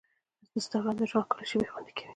[0.55, 2.07] انسټاګرام د ژوند ښکلي شېبې خوندي کوي.